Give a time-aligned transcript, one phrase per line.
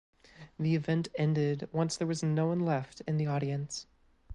[0.57, 3.85] The event ended once there was no one left in the audience.